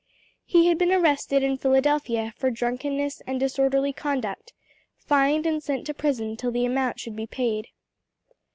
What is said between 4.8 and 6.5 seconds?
fined and sent to prison till